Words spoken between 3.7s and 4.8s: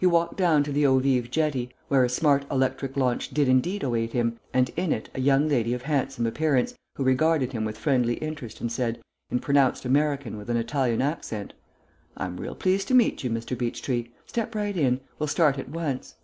await him, and